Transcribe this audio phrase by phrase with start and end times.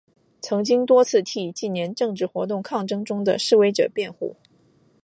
[0.41, 4.35] 曾经多次替近年政治活动抗争中的示威者辩护。